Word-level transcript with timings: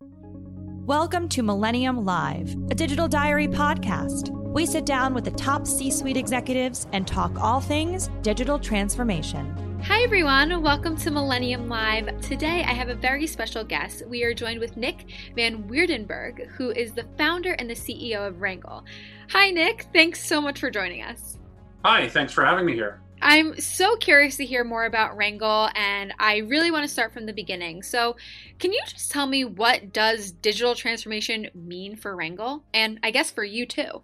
Welcome 0.00 1.28
to 1.30 1.42
Millennium 1.42 2.04
Live, 2.04 2.54
a 2.70 2.74
digital 2.74 3.08
diary 3.08 3.48
podcast. 3.48 4.28
We 4.28 4.66
sit 4.66 4.84
down 4.84 5.14
with 5.14 5.24
the 5.24 5.30
top 5.30 5.66
C 5.66 5.90
suite 5.90 6.18
executives 6.18 6.86
and 6.92 7.06
talk 7.08 7.40
all 7.40 7.62
things 7.62 8.10
digital 8.20 8.58
transformation. 8.58 9.80
Hi, 9.84 10.02
everyone. 10.02 10.62
Welcome 10.62 10.96
to 10.98 11.10
Millennium 11.10 11.68
Live. 11.68 12.20
Today, 12.20 12.62
I 12.62 12.74
have 12.74 12.90
a 12.90 12.94
very 12.94 13.26
special 13.26 13.64
guest. 13.64 14.06
We 14.06 14.22
are 14.22 14.34
joined 14.34 14.60
with 14.60 14.76
Nick 14.76 15.06
Van 15.34 15.64
Weerdenberg, 15.64 16.46
who 16.50 16.72
is 16.72 16.92
the 16.92 17.06
founder 17.16 17.54
and 17.54 17.70
the 17.70 17.74
CEO 17.74 18.26
of 18.26 18.42
Rangle. 18.42 18.84
Hi, 19.30 19.50
Nick. 19.50 19.86
Thanks 19.94 20.22
so 20.22 20.42
much 20.42 20.60
for 20.60 20.70
joining 20.70 21.02
us. 21.02 21.38
Hi, 21.86 22.06
thanks 22.08 22.34
for 22.34 22.44
having 22.44 22.66
me 22.66 22.74
here. 22.74 23.00
I'm 23.22 23.58
so 23.58 23.96
curious 23.96 24.36
to 24.36 24.44
hear 24.44 24.62
more 24.62 24.84
about 24.84 25.16
Rangle, 25.16 25.70
and 25.74 26.12
I 26.18 26.38
really 26.38 26.70
want 26.70 26.84
to 26.84 26.88
start 26.88 27.12
from 27.12 27.26
the 27.26 27.32
beginning. 27.32 27.82
So, 27.82 28.16
can 28.58 28.72
you 28.72 28.80
just 28.86 29.10
tell 29.10 29.26
me 29.26 29.44
what 29.44 29.92
does 29.92 30.32
digital 30.32 30.74
transformation 30.74 31.48
mean 31.54 31.96
for 31.96 32.14
Rangle, 32.14 32.62
and 32.74 32.98
I 33.02 33.10
guess 33.10 33.30
for 33.30 33.44
you 33.44 33.66
too? 33.66 34.02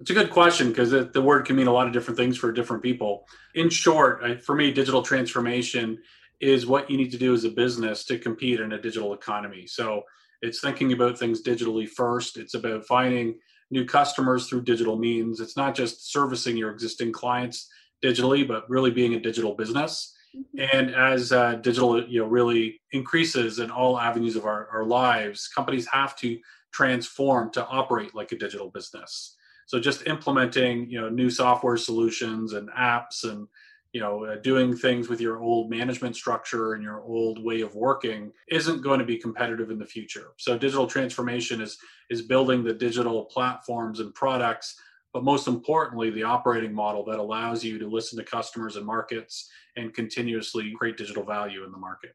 It's 0.00 0.10
a 0.10 0.14
good 0.14 0.30
question 0.30 0.68
because 0.70 0.90
the 0.90 1.22
word 1.22 1.46
can 1.46 1.56
mean 1.56 1.66
a 1.66 1.72
lot 1.72 1.86
of 1.86 1.92
different 1.92 2.18
things 2.18 2.36
for 2.36 2.52
different 2.52 2.82
people. 2.82 3.26
In 3.54 3.70
short, 3.70 4.42
for 4.42 4.54
me, 4.54 4.72
digital 4.72 5.02
transformation 5.02 5.98
is 6.40 6.66
what 6.66 6.90
you 6.90 6.96
need 6.96 7.10
to 7.12 7.18
do 7.18 7.32
as 7.32 7.44
a 7.44 7.50
business 7.50 8.04
to 8.04 8.18
compete 8.18 8.60
in 8.60 8.72
a 8.72 8.80
digital 8.80 9.14
economy. 9.14 9.66
So, 9.66 10.02
it's 10.42 10.60
thinking 10.60 10.92
about 10.92 11.18
things 11.18 11.42
digitally 11.42 11.88
first. 11.88 12.36
It's 12.36 12.54
about 12.54 12.86
finding 12.86 13.38
new 13.70 13.84
customers 13.84 14.48
through 14.48 14.62
digital 14.62 14.96
means. 14.96 15.40
It's 15.40 15.56
not 15.56 15.74
just 15.74 16.12
servicing 16.12 16.56
your 16.56 16.70
existing 16.70 17.12
clients 17.12 17.68
digitally, 18.02 18.46
but 18.46 18.68
really 18.68 18.90
being 18.90 19.14
a 19.14 19.20
digital 19.20 19.54
business. 19.54 20.14
Mm-hmm. 20.36 20.76
And 20.76 20.94
as 20.94 21.32
uh, 21.32 21.56
digital, 21.56 22.02
you 22.06 22.20
know, 22.20 22.26
really 22.26 22.80
increases 22.92 23.58
in 23.58 23.70
all 23.70 23.98
avenues 23.98 24.36
of 24.36 24.44
our, 24.44 24.68
our 24.68 24.84
lives, 24.84 25.48
companies 25.48 25.86
have 25.88 26.16
to 26.16 26.38
transform 26.72 27.50
to 27.52 27.66
operate 27.66 28.14
like 28.14 28.32
a 28.32 28.38
digital 28.38 28.70
business. 28.70 29.36
So 29.66 29.80
just 29.80 30.06
implementing, 30.06 30.88
you 30.88 31.00
know, 31.00 31.08
new 31.08 31.30
software 31.30 31.76
solutions 31.76 32.52
and 32.52 32.68
apps 32.70 33.24
and 33.24 33.48
you 33.96 34.02
know 34.02 34.26
uh, 34.26 34.36
doing 34.36 34.76
things 34.76 35.08
with 35.08 35.22
your 35.22 35.38
old 35.38 35.70
management 35.70 36.14
structure 36.14 36.74
and 36.74 36.82
your 36.82 37.00
old 37.00 37.42
way 37.42 37.62
of 37.62 37.74
working 37.74 38.30
isn't 38.48 38.82
going 38.82 38.98
to 38.98 39.06
be 39.06 39.16
competitive 39.16 39.70
in 39.70 39.78
the 39.78 39.86
future 39.86 40.32
so 40.36 40.58
digital 40.58 40.86
transformation 40.86 41.62
is 41.62 41.78
is 42.10 42.20
building 42.20 42.62
the 42.62 42.74
digital 42.74 43.24
platforms 43.24 44.00
and 44.00 44.12
products 44.14 44.78
but 45.16 45.24
most 45.24 45.48
importantly, 45.48 46.10
the 46.10 46.24
operating 46.24 46.74
model 46.74 47.02
that 47.02 47.18
allows 47.18 47.64
you 47.64 47.78
to 47.78 47.88
listen 47.88 48.18
to 48.18 48.22
customers 48.22 48.76
and 48.76 48.84
markets 48.84 49.48
and 49.74 49.94
continuously 49.94 50.74
create 50.76 50.98
digital 50.98 51.24
value 51.24 51.64
in 51.64 51.72
the 51.72 51.78
market. 51.78 52.14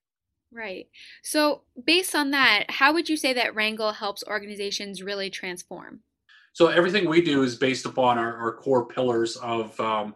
Right. 0.54 0.86
So, 1.24 1.64
based 1.84 2.14
on 2.14 2.30
that, 2.30 2.66
how 2.70 2.94
would 2.94 3.10
you 3.10 3.18
say 3.18 3.34
that 3.34 3.56
Rangle 3.56 3.92
helps 3.92 4.24
organizations 4.28 5.02
really 5.02 5.32
transform? 5.32 6.02
So, 6.54 6.68
everything 6.68 7.10
we 7.10 7.24
do 7.24 7.42
is 7.42 7.56
based 7.56 7.88
upon 7.88 8.20
our, 8.20 8.38
our 8.38 8.54
core 8.54 8.88
pillars 8.88 9.36
of, 9.38 9.80
um, 9.80 10.14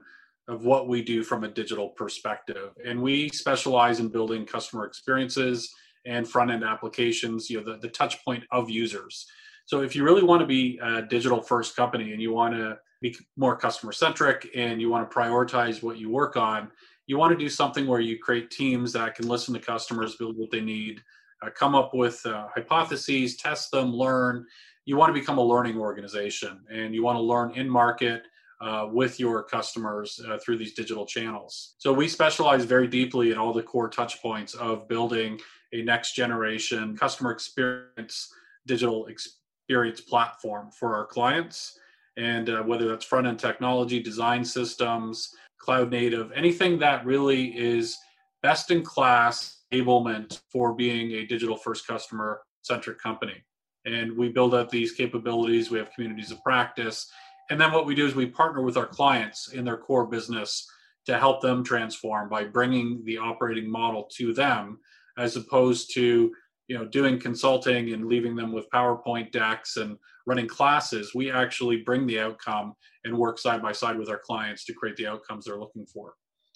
of 0.47 0.63
what 0.63 0.87
we 0.87 1.01
do 1.01 1.23
from 1.23 1.43
a 1.43 1.47
digital 1.47 1.89
perspective. 1.89 2.69
And 2.85 3.01
we 3.01 3.29
specialize 3.29 3.99
in 3.99 4.09
building 4.09 4.45
customer 4.45 4.85
experiences 4.85 5.73
and 6.05 6.27
front 6.27 6.51
end 6.51 6.63
applications, 6.63 7.49
you 7.49 7.57
know, 7.57 7.63
the, 7.63 7.79
the 7.79 7.89
touch 7.89 8.23
point 8.23 8.43
of 8.51 8.69
users. 8.69 9.25
So 9.65 9.81
if 9.81 9.95
you 9.95 10.03
really 10.03 10.23
want 10.23 10.41
to 10.41 10.45
be 10.45 10.79
a 10.81 11.01
digital 11.01 11.41
first 11.41 11.75
company 11.75 12.13
and 12.13 12.21
you 12.21 12.31
want 12.31 12.53
to 12.53 12.77
be 13.01 13.17
more 13.35 13.57
customer 13.57 13.91
centric 13.91 14.47
and 14.55 14.79
you 14.79 14.89
want 14.89 15.09
to 15.09 15.15
prioritize 15.15 15.81
what 15.81 15.97
you 15.97 16.09
work 16.09 16.37
on, 16.37 16.71
you 17.07 17.17
want 17.17 17.31
to 17.31 17.37
do 17.37 17.49
something 17.49 17.87
where 17.87 17.99
you 17.99 18.17
create 18.19 18.51
teams 18.51 18.93
that 18.93 19.15
can 19.15 19.27
listen 19.27 19.53
to 19.53 19.59
customers, 19.59 20.15
build 20.15 20.37
what 20.37 20.51
they 20.51 20.61
need, 20.61 21.01
uh, 21.41 21.49
come 21.49 21.75
up 21.75 21.93
with 21.93 22.23
uh, 22.25 22.47
hypotheses, 22.53 23.37
test 23.37 23.71
them, 23.71 23.91
learn. 23.91 24.45
You 24.85 24.97
want 24.97 25.13
to 25.13 25.19
become 25.19 25.39
a 25.39 25.43
learning 25.43 25.77
organization 25.77 26.61
and 26.71 26.93
you 26.93 27.03
want 27.03 27.17
to 27.17 27.21
learn 27.21 27.51
in 27.51 27.69
market. 27.69 28.23
Uh, 28.61 28.87
with 28.89 29.19
your 29.19 29.43
customers 29.43 30.17
uh, 30.29 30.37
through 30.37 30.57
these 30.57 30.73
digital 30.73 31.05
channels. 31.05 31.75
So 31.77 31.91
we 31.91 32.07
specialize 32.07 32.63
very 32.63 32.87
deeply 32.87 33.31
in 33.31 33.37
all 33.37 33.51
the 33.51 33.61
core 33.61 33.89
touch 33.89 34.21
points 34.21 34.53
of 34.53 34.87
building 34.87 35.41
a 35.73 35.81
next 35.81 36.13
generation 36.13 36.95
customer 36.95 37.31
experience 37.31 38.33
digital 38.65 39.07
experience 39.07 39.44
experience 39.65 39.99
platform 40.01 40.69
for 40.71 40.95
our 40.95 41.05
clients. 41.05 41.79
And 42.17 42.49
uh, 42.49 42.61
whether 42.61 42.87
that's 42.87 43.03
front 43.03 43.27
end 43.27 43.39
technology, 43.39 44.01
design 44.01 44.45
systems, 44.45 45.33
cloud 45.57 45.89
native, 45.89 46.31
anything 46.33 46.77
that 46.79 47.05
really 47.05 47.47
is 47.57 47.97
best 48.43 48.69
in 48.69 48.83
class 48.83 49.63
enablement 49.73 50.41
for 50.51 50.73
being 50.73 51.11
a 51.13 51.25
digital 51.25 51.57
first 51.57 51.87
customer 51.87 52.41
centric 52.61 52.99
company. 52.99 53.43
And 53.85 54.15
we 54.15 54.29
build 54.29 54.53
out 54.53 54.69
these 54.69 54.91
capabilities. 54.91 55.71
We 55.71 55.79
have 55.79 55.91
communities 55.93 56.31
of 56.31 56.41
practice. 56.43 57.11
And 57.49 57.59
then 57.59 57.71
what 57.71 57.85
we 57.85 57.95
do 57.95 58.05
is 58.05 58.15
we 58.15 58.27
partner 58.27 58.61
with 58.61 58.77
our 58.77 58.85
clients 58.87 59.51
in 59.51 59.65
their 59.65 59.77
core 59.77 60.05
business 60.05 60.67
to 61.07 61.17
help 61.17 61.41
them 61.41 61.63
transform 61.63 62.29
by 62.29 62.43
bringing 62.45 63.03
the 63.03 63.17
operating 63.17 63.69
model 63.69 64.07
to 64.13 64.33
them 64.33 64.79
as 65.17 65.35
opposed 65.35 65.93
to 65.95 66.31
you 66.67 66.77
know 66.77 66.85
doing 66.85 67.19
consulting 67.19 67.93
and 67.93 68.07
leaving 68.07 68.35
them 68.35 68.51
with 68.51 68.69
powerpoint 68.69 69.31
decks 69.31 69.77
and 69.77 69.97
running 70.25 70.47
classes 70.47 71.13
we 71.13 71.31
actually 71.31 71.77
bring 71.77 72.07
the 72.07 72.19
outcome 72.19 72.73
and 73.03 73.17
work 73.17 73.37
side 73.37 73.61
by 73.61 73.71
side 73.71 73.97
with 73.97 74.09
our 74.09 74.19
clients 74.19 74.65
to 74.65 74.73
create 74.73 74.95
the 74.95 75.07
outcomes 75.07 75.45
they're 75.45 75.59
looking 75.59 75.85
for. 75.85 76.13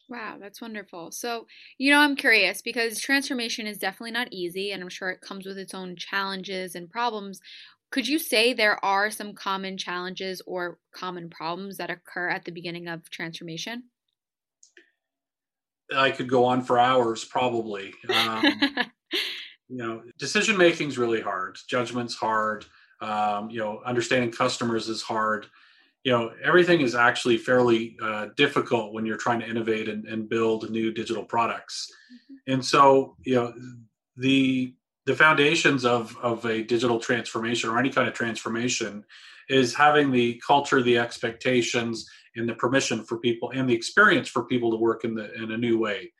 Wow 0.09 0.37
that's 0.39 0.61
wonderful. 0.61 1.11
So 1.11 1.45
you 1.77 1.91
know 1.91 1.99
i'm 1.99 2.15
curious 2.15 2.61
because 2.61 2.99
transformation 2.99 3.67
is 3.67 3.77
definitely 3.77 4.11
not 4.11 4.31
easy 4.31 4.71
and 4.71 4.81
i'm 4.81 4.89
sure 4.89 5.09
it 5.09 5.21
comes 5.21 5.45
with 5.45 5.57
its 5.57 5.73
own 5.73 5.95
challenges 5.95 6.75
and 6.75 6.89
problems. 6.89 7.39
Could 7.91 8.07
you 8.07 8.19
say 8.19 8.53
there 8.53 8.83
are 8.85 9.09
some 9.09 9.33
common 9.33 9.75
challenges 9.75 10.43
or 10.45 10.77
common 10.93 11.29
problems 11.29 11.77
that 11.77 11.89
occur 11.89 12.29
at 12.29 12.45
the 12.45 12.51
beginning 12.51 12.87
of 12.87 13.09
transformation? 13.09 13.85
I 15.95 16.11
could 16.11 16.29
go 16.29 16.45
on 16.45 16.61
for 16.61 16.77
hours 16.77 17.25
probably. 17.25 17.93
Um, 18.09 18.61
you 19.69 19.77
know 19.77 20.03
decision 20.17 20.57
making 20.57 20.89
is 20.89 20.97
really 20.97 21.21
hard 21.21 21.57
judgment's 21.67 22.15
hard 22.15 22.65
um, 23.01 23.49
you 23.49 23.59
know 23.59 23.81
understanding 23.85 24.31
customers 24.31 24.89
is 24.89 25.01
hard. 25.01 25.47
You 26.03 26.11
know 26.13 26.31
everything 26.43 26.81
is 26.81 26.95
actually 26.95 27.37
fairly 27.37 27.97
uh, 28.01 28.27
difficult 28.37 28.93
when 28.93 29.05
you're 29.05 29.17
trying 29.17 29.39
to 29.41 29.49
innovate 29.49 29.89
and, 29.89 30.05
and 30.05 30.29
build 30.29 30.69
new 30.69 30.91
digital 30.91 31.23
products. 31.23 31.91
Mm-hmm. 32.13 32.53
and 32.53 32.65
so 32.65 33.15
you 33.23 33.35
know 33.35 33.53
the 34.17 34.73
the 35.05 35.15
foundations 35.15 35.85
of 35.85 36.17
of 36.21 36.45
a 36.45 36.63
digital 36.63 36.99
transformation 36.99 37.69
or 37.69 37.79
any 37.79 37.89
kind 37.89 38.07
of 38.07 38.13
transformation 38.13 39.03
is 39.49 39.73
having 39.73 40.11
the 40.11 40.41
culture 40.45 40.81
the 40.81 40.97
expectations 40.97 42.09
and 42.35 42.47
the 42.47 42.53
permission 42.55 43.03
for 43.03 43.17
people 43.17 43.51
and 43.51 43.67
the 43.69 43.73
experience 43.73 44.29
for 44.29 44.45
people 44.45 44.71
to 44.71 44.77
work 44.77 45.03
in 45.03 45.15
the 45.15 45.33
in 45.35 45.51
a 45.51 45.57
new 45.57 45.77
way 45.77 46.11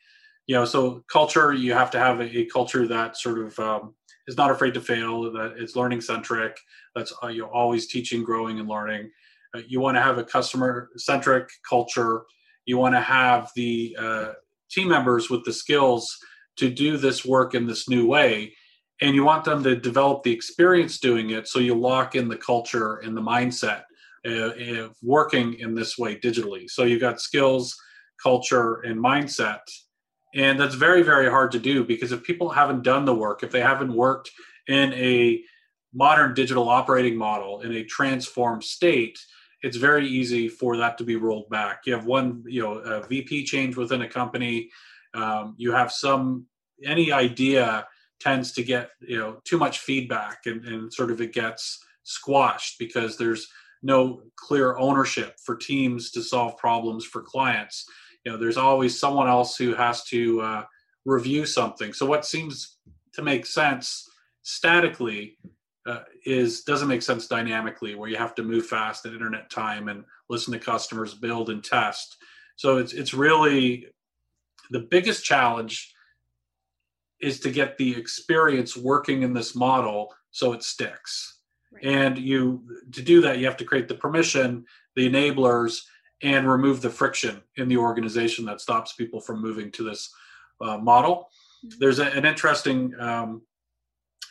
you 0.50 0.56
know 0.56 0.66
so 0.66 1.04
culture 1.12 1.54
you 1.54 1.74
have 1.74 1.92
to 1.92 2.00
have 2.00 2.20
a, 2.20 2.40
a 2.40 2.46
culture 2.46 2.88
that 2.88 3.16
sort 3.16 3.38
of 3.38 3.58
um, 3.60 3.94
is 4.28 4.36
not 4.36 4.50
afraid 4.50 4.74
to 4.74 4.82
fail 4.82 5.32
that 5.32 5.54
is 5.60 5.76
learning 5.76 6.02
centric 6.02 6.58
that's 6.96 7.14
uh, 7.24 7.28
you 7.28 7.44
know 7.44 7.50
always 7.50 7.88
teaching 7.88 8.24
growing 8.24 8.60
and 8.60 8.68
learning. 8.68 9.12
Uh, 9.56 9.62
you 9.68 9.80
want 9.80 9.96
to 9.96 10.02
have 10.02 10.18
a 10.18 10.24
customer 10.24 10.90
centric 10.98 11.48
culture. 11.70 12.24
You 12.66 12.80
want 12.80 12.96
to 12.96 13.02
have 13.02 13.52
the 13.56 13.96
uh, 14.00 14.32
team 14.72 14.88
members 14.88 15.30
with 15.30 15.46
the 15.46 15.54
skills 15.54 16.18
to 16.58 16.70
do 16.72 16.98
this 16.98 17.24
work 17.24 17.54
in 17.54 17.68
this 17.68 17.88
new 17.88 18.08
way 18.08 18.54
and 19.02 19.14
you 19.14 19.24
want 19.24 19.46
them 19.46 19.64
to 19.64 19.76
develop 19.76 20.24
the 20.24 20.34
experience 20.34 21.00
doing 21.00 21.30
it 21.30 21.48
so 21.48 21.60
you 21.60 21.76
lock 21.76 22.16
in 22.16 22.28
the 22.28 22.36
culture 22.36 22.98
and 22.98 23.16
the 23.16 23.22
mindset 23.22 23.84
uh, 24.28 24.81
of 24.84 24.96
working 25.04 25.54
in 25.60 25.74
this 25.76 25.98
way 25.98 26.18
digitally. 26.18 26.70
So 26.70 26.84
you've 26.84 27.02
got 27.02 27.22
skills 27.22 27.76
culture 28.22 28.81
and 28.81 29.00
mindset 29.00 29.60
and 30.35 30.59
that's 30.59 30.75
very, 30.75 31.01
very 31.01 31.29
hard 31.29 31.51
to 31.51 31.59
do 31.59 31.84
because 31.84 32.12
if 32.12 32.23
people 32.23 32.50
haven't 32.50 32.84
done 32.84 33.06
the 33.06 33.16
work, 33.16 33.44
if 33.44 33.51
they 33.51 33.62
haven't 33.62 33.94
worked 33.94 34.31
in 34.67 34.94
a 34.94 35.41
modern 35.94 36.33
digital 36.33 36.69
operating 36.69 37.18
model 37.18 37.62
in 37.62 37.71
a 37.71 37.83
transformed 37.83 38.63
state, 38.63 39.19
it's 39.62 39.77
very 39.77 40.07
easy 40.07 40.48
for 40.48 40.77
that 40.77 40.98
to 41.00 41.04
be 41.04 41.15
rolled 41.15 41.50
back. 41.50 41.81
You 41.86 41.94
have 41.94 42.06
one, 42.06 42.44
you 42.45 42.62
know, 42.62 43.04
VP 43.09 43.45
change 43.45 43.75
within 43.75 44.04
a 44.04 44.07
company. 44.07 44.69
Um, 45.13 45.56
you 45.57 45.71
have 45.71 45.92
some 45.92 46.45
any 46.86 47.12
idea 47.12 47.88
tends 48.19 48.51
to 48.54 48.63
get 48.63 48.92
you 49.01 49.18
know 49.18 49.39
too 49.44 49.57
much 49.57 49.80
feedback 49.80 50.42
and, 50.45 50.63
and 50.65 50.94
sort 50.94 51.12
of 51.12 51.21
it 51.21 51.33
gets 51.33 51.83
squashed 52.04 52.77
because 52.80 53.18
there's 53.18 53.48
no 53.81 54.21
clear 54.36 54.77
ownership 54.77 55.38
for 55.44 55.56
teams 55.56 56.12
to 56.12 56.21
solve 56.21 56.57
problems 56.57 57.06
for 57.06 57.21
clients 57.21 57.86
you 58.30 58.36
know 58.36 58.40
there's 58.40 58.58
always 58.58 59.00
someone 59.00 59.28
else 59.28 59.56
who 59.56 59.74
has 59.74 60.04
to 60.04 60.40
uh, 60.42 60.64
review 61.04 61.48
something 61.48 61.94
so 61.94 62.06
what 62.06 62.28
seems 62.28 62.78
to 63.12 63.24
make 63.24 63.44
sense 63.44 64.08
statically 64.44 65.36
uh, 65.88 66.04
is 66.28 66.62
doesn't 66.62 66.88
make 66.88 67.02
sense 67.02 67.26
dynamically 67.26 67.96
where 67.96 68.08
you 68.08 68.18
have 68.18 68.36
to 68.36 68.44
move 68.44 68.68
fast 68.68 69.08
at 69.08 69.14
internet 69.14 69.50
time 69.50 69.88
and 69.88 70.04
listen 70.30 70.54
to 70.54 70.60
customers 70.60 71.16
build 71.16 71.50
and 71.50 71.64
test 71.64 72.18
so 72.56 72.78
it's 72.78 72.94
it's 72.94 73.16
really 73.16 73.88
the 74.70 74.81
biggest 74.92 75.26
challenge 75.26 75.92
is 77.20 77.40
to 77.40 77.50
get 77.50 77.80
the 77.80 77.96
experience 77.96 78.78
working 78.78 79.24
in 79.24 79.34
this 79.34 79.56
model 79.56 80.14
so 80.30 80.54
it 80.54 80.62
sticks. 80.62 81.40
Right. 81.72 81.86
And 81.86 82.18
you 82.18 82.64
to 82.92 83.02
do 83.02 83.22
that, 83.22 83.40
you 83.40 83.46
have 83.46 83.58
to 83.58 83.66
create 83.66 83.88
the 83.88 83.96
permission, 83.96 84.66
the 84.96 85.10
enablers, 85.10 85.81
and 86.21 86.50
remove 86.50 86.81
the 86.81 86.89
friction 86.89 87.42
in 87.57 87.68
the 87.68 87.77
organization 87.77 88.45
that 88.45 88.62
stops 88.62 88.94
people 88.94 89.19
from 89.19 89.42
moving 89.42 89.71
to 89.71 89.83
this 89.83 90.13
uh, 90.62 90.77
model. 90.77 91.30
Mm-hmm. 91.66 91.80
There's 91.80 92.00
a, 92.00 92.06
an 92.06 92.25
interesting 92.25 92.94
um, 93.00 93.42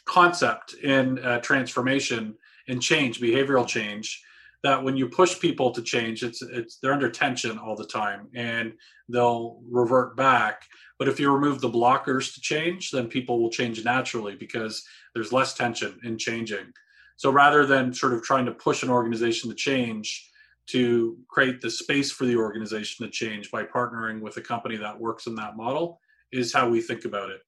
concept 0.05 0.75
in 0.75 1.19
uh, 1.21 1.41
transformation 1.41 2.35
and 2.69 2.83
change, 2.83 3.21
behavioral 3.21 3.67
change, 3.67 4.23
that 4.63 4.83
when 4.83 4.97
you 4.97 5.09
push 5.09 5.39
people 5.39 5.71
to 5.71 5.83
change, 5.83 6.23
it's 6.23 6.43
it's 6.43 6.79
they're 6.79 6.93
under 6.93 7.11
tension 7.11 7.59
all 7.59 7.77
the 7.77 7.87
time 7.87 8.29
and 8.35 8.73
they'll 9.09 9.61
revert 9.71 10.17
back. 10.17 10.65
But 10.99 11.09
if 11.09 11.21
you 11.21 11.31
remove 11.31 11.61
the 11.61 11.71
blockers 11.71 12.35
to 12.35 12.41
change, 12.41 12.91
then 12.91 13.07
people 13.07 13.41
will 13.41 13.51
change 13.51 13.85
naturally 13.85 14.35
because 14.35 14.85
there's 15.15 15.33
less 15.33 15.55
tension 15.55 16.01
in 16.03 16.19
changing. 16.19 16.73
So 17.17 17.31
rather 17.31 17.67
than 17.67 17.95
sort 17.95 18.15
of 18.15 18.23
trying 18.23 18.47
to 18.47 18.53
push 18.53 18.83
an 18.83 18.91
organization 18.91 19.49
to 19.49 19.57
change, 19.57 20.29
to 20.71 21.17
create 21.29 21.61
the 21.61 21.71
space 21.71 22.11
for 22.13 22.27
the 22.27 22.37
organization 22.37 23.05
to 23.05 23.11
change 23.11 23.51
by 23.51 23.65
partnering 23.65 24.21
with 24.21 24.37
a 24.37 24.43
company 24.43 24.77
that 24.77 24.99
works 24.99 25.27
in 25.27 25.35
that 25.35 25.57
model 25.57 26.01
is 26.33 26.53
how 26.53 26.69
we 26.69 26.81
think 26.81 27.05
about 27.05 27.31
it. 27.31 27.41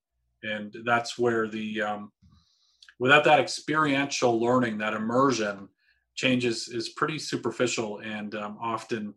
And 0.42 0.74
that's 0.84 1.18
where 1.18 1.46
the 1.46 1.82
um, 1.82 2.12
without 2.98 3.24
that 3.24 3.40
experiential 3.40 4.40
learning, 4.40 4.78
that 4.78 4.94
immersion, 4.94 5.68
changes 6.14 6.68
is 6.68 6.90
pretty 6.90 7.18
superficial. 7.18 7.98
And 7.98 8.34
um, 8.34 8.56
often 8.60 9.14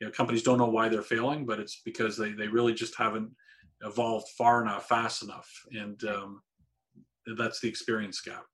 you 0.00 0.06
know 0.06 0.12
companies 0.12 0.42
don't 0.42 0.58
know 0.58 0.68
why 0.68 0.90
they're 0.90 1.00
failing 1.00 1.46
but 1.46 1.58
it's 1.58 1.80
because 1.82 2.18
they, 2.18 2.32
they 2.32 2.48
really 2.48 2.74
just 2.74 2.94
haven't 2.96 3.30
evolved 3.82 4.28
far 4.36 4.62
enough 4.62 4.88
fast 4.88 5.22
enough. 5.22 5.50
And 5.72 6.02
um, 6.04 6.42
that's 7.36 7.60
the 7.60 7.68
experience 7.68 8.20
gap 8.20 8.44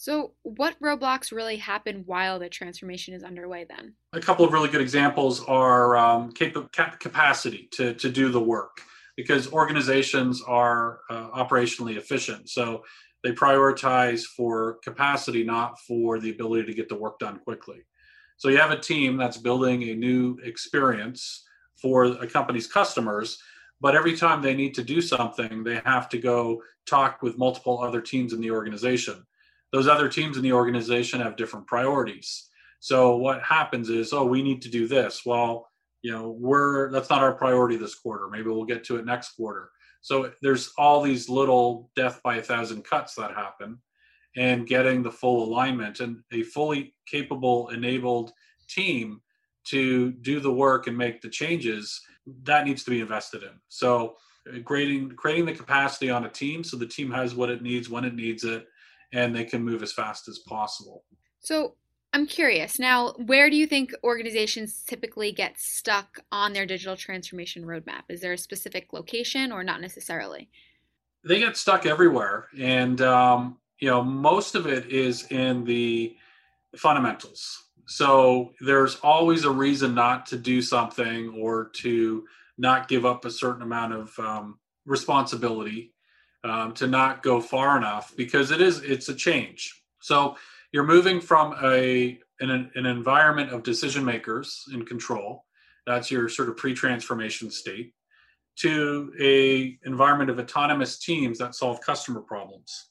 so 0.00 0.32
what 0.42 0.80
roadblocks 0.80 1.32
really 1.32 1.56
happen 1.56 2.02
while 2.06 2.38
the 2.38 2.48
transformation 2.48 3.14
is 3.14 3.22
underway 3.22 3.64
then 3.68 3.94
a 4.12 4.20
couple 4.20 4.44
of 4.44 4.52
really 4.52 4.68
good 4.68 4.80
examples 4.80 5.44
are 5.44 5.96
um, 5.96 6.32
cap- 6.32 7.00
capacity 7.00 7.68
to, 7.72 7.94
to 7.94 8.10
do 8.10 8.30
the 8.30 8.40
work 8.40 8.80
because 9.16 9.52
organizations 9.52 10.42
are 10.46 11.00
uh, 11.10 11.28
operationally 11.30 11.96
efficient 11.96 12.48
so 12.48 12.82
they 13.24 13.32
prioritize 13.32 14.22
for 14.22 14.78
capacity, 14.84 15.42
not 15.42 15.78
for 15.80 16.18
the 16.18 16.30
ability 16.30 16.66
to 16.66 16.74
get 16.74 16.88
the 16.88 16.94
work 16.94 17.18
done 17.18 17.38
quickly. 17.40 17.84
So 18.36 18.48
you 18.48 18.58
have 18.58 18.70
a 18.70 18.78
team 18.78 19.16
that's 19.16 19.36
building 19.36 19.82
a 19.84 19.94
new 19.94 20.38
experience 20.44 21.44
for 21.74 22.04
a 22.04 22.26
company's 22.26 22.66
customers, 22.66 23.38
but 23.80 23.96
every 23.96 24.16
time 24.16 24.40
they 24.40 24.54
need 24.54 24.74
to 24.74 24.84
do 24.84 25.00
something, 25.00 25.64
they 25.64 25.80
have 25.84 26.08
to 26.10 26.18
go 26.18 26.62
talk 26.86 27.22
with 27.22 27.38
multiple 27.38 27.82
other 27.82 28.00
teams 28.00 28.32
in 28.32 28.40
the 28.40 28.50
organization. 28.50 29.24
Those 29.72 29.88
other 29.88 30.08
teams 30.08 30.36
in 30.36 30.42
the 30.42 30.52
organization 30.52 31.20
have 31.20 31.36
different 31.36 31.66
priorities. 31.66 32.48
So 32.80 33.16
what 33.16 33.42
happens 33.42 33.90
is, 33.90 34.12
oh, 34.12 34.24
we 34.24 34.42
need 34.42 34.62
to 34.62 34.68
do 34.68 34.86
this. 34.86 35.22
Well, 35.26 35.68
you 36.02 36.12
know, 36.12 36.36
we're 36.38 36.90
that's 36.90 37.10
not 37.10 37.22
our 37.22 37.34
priority 37.34 37.76
this 37.76 37.94
quarter. 37.94 38.28
Maybe 38.28 38.48
we'll 38.48 38.64
get 38.64 38.84
to 38.84 38.96
it 38.96 39.04
next 39.04 39.30
quarter. 39.32 39.70
So 40.00 40.32
there's 40.42 40.72
all 40.78 41.02
these 41.02 41.28
little 41.28 41.90
death 41.96 42.20
by 42.22 42.36
a 42.36 42.42
thousand 42.42 42.84
cuts 42.84 43.14
that 43.16 43.34
happen 43.34 43.78
and 44.36 44.66
getting 44.66 45.02
the 45.02 45.10
full 45.10 45.44
alignment 45.44 46.00
and 46.00 46.22
a 46.32 46.42
fully 46.44 46.94
capable 47.06 47.68
enabled 47.70 48.32
team 48.68 49.20
to 49.64 50.12
do 50.12 50.38
the 50.40 50.52
work 50.52 50.86
and 50.86 50.96
make 50.96 51.20
the 51.20 51.28
changes 51.28 52.00
that 52.44 52.64
needs 52.64 52.84
to 52.84 52.90
be 52.90 53.00
invested 53.00 53.42
in. 53.42 53.50
So 53.68 54.16
creating 54.64 55.10
creating 55.10 55.46
the 55.46 55.52
capacity 55.52 56.10
on 56.10 56.24
a 56.24 56.30
team 56.30 56.64
so 56.64 56.76
the 56.76 56.86
team 56.86 57.10
has 57.10 57.34
what 57.34 57.50
it 57.50 57.62
needs 57.62 57.90
when 57.90 58.04
it 58.04 58.14
needs 58.14 58.44
it 58.44 58.66
and 59.12 59.34
they 59.34 59.44
can 59.44 59.62
move 59.62 59.82
as 59.82 59.92
fast 59.92 60.28
as 60.28 60.38
possible. 60.40 61.04
So 61.40 61.74
I'm 62.12 62.26
curious 62.26 62.78
now, 62.78 63.12
where 63.26 63.50
do 63.50 63.56
you 63.56 63.66
think 63.66 63.92
organizations 64.02 64.82
typically 64.86 65.30
get 65.32 65.58
stuck 65.58 66.20
on 66.32 66.52
their 66.52 66.66
digital 66.66 66.96
transformation 66.96 67.64
roadmap? 67.64 68.02
Is 68.08 68.20
there 68.20 68.32
a 68.32 68.38
specific 68.38 68.92
location 68.92 69.52
or 69.52 69.62
not 69.62 69.80
necessarily? 69.80 70.48
They 71.24 71.38
get 71.38 71.56
stuck 71.56 71.84
everywhere. 71.84 72.48
And, 72.58 73.00
um, 73.02 73.58
you 73.78 73.88
know, 73.88 74.02
most 74.02 74.54
of 74.54 74.66
it 74.66 74.86
is 74.86 75.26
in 75.30 75.64
the 75.64 76.16
fundamentals. 76.76 77.64
So 77.86 78.52
there's 78.60 78.96
always 78.96 79.44
a 79.44 79.50
reason 79.50 79.94
not 79.94 80.26
to 80.26 80.38
do 80.38 80.62
something 80.62 81.28
or 81.38 81.70
to 81.76 82.24
not 82.56 82.88
give 82.88 83.06
up 83.06 83.24
a 83.24 83.30
certain 83.30 83.62
amount 83.62 83.94
of 83.94 84.18
um, 84.18 84.58
responsibility, 84.84 85.92
um, 86.44 86.72
to 86.74 86.86
not 86.86 87.22
go 87.22 87.40
far 87.40 87.76
enough 87.76 88.14
because 88.16 88.50
it 88.50 88.60
is, 88.60 88.80
it's 88.82 89.08
a 89.08 89.14
change. 89.14 89.82
So, 90.00 90.36
you're 90.72 90.84
moving 90.84 91.20
from 91.20 91.54
a 91.62 92.18
an, 92.40 92.70
an 92.74 92.86
environment 92.86 93.50
of 93.50 93.62
decision 93.62 94.04
makers 94.04 94.64
in 94.72 94.84
control 94.84 95.44
that's 95.88 96.10
your 96.10 96.28
sort 96.28 96.50
of 96.50 96.56
pre-transformation 96.56 97.50
state 97.50 97.94
to 98.56 99.10
a 99.18 99.78
environment 99.86 100.28
of 100.28 100.38
autonomous 100.38 100.98
teams 100.98 101.38
that 101.38 101.54
solve 101.54 101.80
customer 101.80 102.20
problems. 102.20 102.90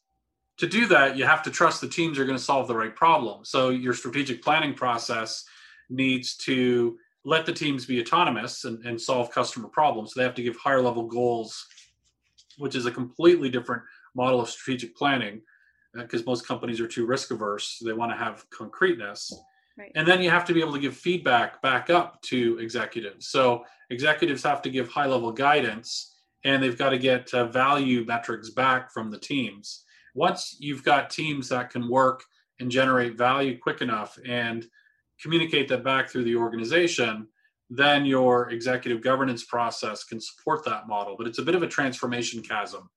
To 0.57 0.67
do 0.67 0.87
that 0.87 1.15
you 1.15 1.23
have 1.23 1.43
to 1.43 1.51
trust 1.51 1.79
the 1.79 1.87
teams 1.87 2.17
are 2.17 2.25
going 2.25 2.37
to 2.37 2.43
solve 2.43 2.67
the 2.67 2.75
right 2.75 2.95
problem. 2.95 3.45
So 3.45 3.69
your 3.69 3.93
strategic 3.93 4.41
planning 4.41 4.73
process 4.73 5.45
needs 5.89 6.35
to 6.37 6.97
let 7.23 7.45
the 7.45 7.53
teams 7.53 7.85
be 7.85 8.01
autonomous 8.01 8.63
and, 8.63 8.83
and 8.83 8.99
solve 8.99 9.29
customer 9.29 9.67
problems. 9.67 10.13
So 10.13 10.19
they 10.19 10.25
have 10.25 10.35
to 10.35 10.43
give 10.43 10.57
higher 10.57 10.81
level 10.81 11.03
goals 11.03 11.67
which 12.57 12.75
is 12.75 12.85
a 12.85 12.91
completely 12.91 13.49
different 13.49 13.83
model 14.15 14.41
of 14.41 14.49
strategic 14.49 14.95
planning 14.95 15.41
because 15.93 16.25
most 16.25 16.47
companies 16.47 16.79
are 16.79 16.87
too 16.87 17.05
risk 17.05 17.31
averse. 17.31 17.81
They 17.83 17.93
want 17.93 18.11
to 18.11 18.17
have 18.17 18.47
concreteness. 18.49 19.33
Right. 19.77 19.91
And 19.95 20.07
then 20.07 20.21
you 20.21 20.29
have 20.29 20.45
to 20.45 20.53
be 20.53 20.59
able 20.59 20.73
to 20.73 20.79
give 20.79 20.95
feedback 20.95 21.61
back 21.61 21.89
up 21.89 22.21
to 22.23 22.57
executives. 22.59 23.27
So 23.27 23.63
executives 23.89 24.43
have 24.43 24.61
to 24.63 24.69
give 24.69 24.89
high 24.89 25.05
level 25.05 25.31
guidance 25.31 26.15
and 26.43 26.61
they've 26.61 26.77
got 26.77 26.89
to 26.89 26.97
get 26.97 27.31
uh, 27.33 27.45
value 27.47 28.05
metrics 28.05 28.49
back 28.49 28.91
from 28.91 29.11
the 29.11 29.19
teams. 29.19 29.83
Once 30.15 30.55
you've 30.59 30.83
got 30.83 31.09
teams 31.09 31.49
that 31.49 31.69
can 31.69 31.89
work 31.89 32.23
and 32.59 32.71
generate 32.71 33.17
value 33.17 33.57
quick 33.57 33.81
enough 33.81 34.17
and 34.25 34.65
communicate 35.21 35.67
that 35.67 35.83
back 35.83 36.09
through 36.09 36.23
the 36.23 36.35
organization, 36.35 37.27
then 37.69 38.05
your 38.05 38.49
executive 38.49 39.01
governance 39.01 39.43
process 39.43 40.03
can 40.03 40.19
support 40.21 40.63
that 40.65 40.87
model. 40.87 41.15
But 41.17 41.27
it's 41.27 41.39
a 41.39 41.43
bit 41.43 41.55
of 41.55 41.63
a 41.63 41.67
transformation 41.67 42.41
chasm. 42.41 42.89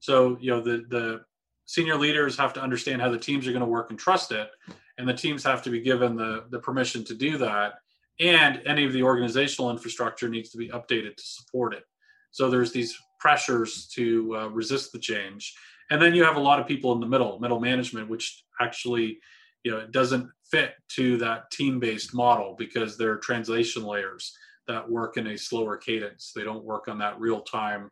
So, 0.00 0.38
you 0.40 0.50
know, 0.50 0.60
the 0.60 0.84
the 0.88 1.24
senior 1.66 1.96
leaders 1.96 2.36
have 2.36 2.52
to 2.54 2.62
understand 2.62 3.00
how 3.00 3.10
the 3.10 3.18
teams 3.18 3.46
are 3.46 3.52
going 3.52 3.60
to 3.60 3.66
work 3.66 3.90
and 3.90 3.98
trust 3.98 4.32
it 4.32 4.50
and 4.98 5.08
the 5.08 5.14
teams 5.14 5.42
have 5.42 5.62
to 5.62 5.70
be 5.70 5.80
given 5.80 6.16
the, 6.16 6.44
the 6.50 6.58
permission 6.58 7.04
to 7.04 7.14
do 7.14 7.38
that 7.38 7.74
and 8.20 8.62
any 8.66 8.84
of 8.84 8.92
the 8.92 9.02
organizational 9.02 9.70
infrastructure 9.70 10.28
needs 10.28 10.50
to 10.50 10.58
be 10.58 10.68
updated 10.68 11.16
to 11.16 11.24
support 11.24 11.74
it 11.74 11.84
so 12.30 12.50
there's 12.50 12.72
these 12.72 12.96
pressures 13.18 13.86
to 13.86 14.36
uh, 14.36 14.48
resist 14.48 14.92
the 14.92 14.98
change 14.98 15.54
and 15.90 16.00
then 16.00 16.14
you 16.14 16.22
have 16.22 16.36
a 16.36 16.40
lot 16.40 16.60
of 16.60 16.66
people 16.66 16.92
in 16.92 17.00
the 17.00 17.06
middle 17.06 17.38
middle 17.40 17.60
management 17.60 18.08
which 18.08 18.44
actually 18.60 19.18
you 19.64 19.70
know 19.70 19.78
it 19.78 19.90
doesn't 19.90 20.28
fit 20.54 20.74
to 20.90 21.16
that 21.18 21.50
team 21.50 21.80
based 21.80 22.14
model 22.14 22.54
because 22.58 22.96
they're 22.96 23.16
translation 23.16 23.84
layers 23.84 24.36
that 24.66 24.88
work 24.88 25.16
in 25.16 25.26
a 25.28 25.38
slower 25.38 25.76
cadence. 25.76 26.32
They 26.34 26.44
don't 26.44 26.64
work 26.64 26.88
on 26.88 26.98
that 26.98 27.18
real 27.20 27.42
time 27.42 27.90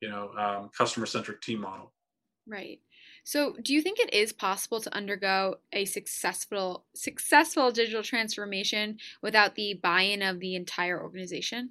you 0.00 0.08
know 0.08 0.30
um, 0.38 0.70
customer 0.76 1.06
centric 1.06 1.40
team 1.40 1.60
model. 1.60 1.92
Right. 2.46 2.80
So, 3.24 3.56
do 3.62 3.74
you 3.74 3.82
think 3.82 3.98
it 3.98 4.14
is 4.14 4.32
possible 4.32 4.80
to 4.80 4.94
undergo 4.94 5.56
a 5.72 5.84
successful 5.84 6.86
successful 6.94 7.70
digital 7.70 8.02
transformation 8.02 8.98
without 9.22 9.54
the 9.54 9.74
buy-in 9.74 10.22
of 10.22 10.40
the 10.40 10.54
entire 10.54 11.02
organization? 11.02 11.70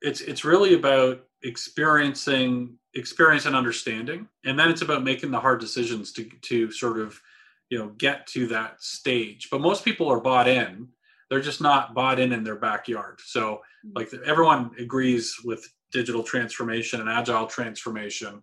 It's 0.00 0.20
it's 0.20 0.44
really 0.44 0.74
about 0.74 1.24
experiencing 1.44 2.78
experience 2.94 3.46
and 3.46 3.54
understanding, 3.54 4.28
and 4.44 4.58
then 4.58 4.70
it's 4.70 4.82
about 4.82 5.04
making 5.04 5.30
the 5.30 5.40
hard 5.40 5.60
decisions 5.60 6.12
to 6.12 6.24
to 6.24 6.70
sort 6.72 6.98
of 6.98 7.20
you 7.72 7.78
know 7.78 7.88
get 7.96 8.26
to 8.28 8.46
that 8.48 8.82
stage. 8.82 9.48
But 9.50 9.62
most 9.62 9.84
people 9.84 10.08
are 10.12 10.20
bought 10.20 10.46
in; 10.46 10.88
they're 11.28 11.40
just 11.40 11.62
not 11.62 11.94
bought 11.94 12.20
in 12.20 12.32
in 12.32 12.44
their 12.44 12.56
backyard. 12.56 13.20
So, 13.24 13.62
mm-hmm. 13.86 13.90
like 13.96 14.10
everyone 14.26 14.70
agrees 14.78 15.36
with 15.42 15.66
digital 15.90 16.22
transformation 16.22 17.00
and 17.00 17.08
agile 17.08 17.46
transformation 17.46 18.42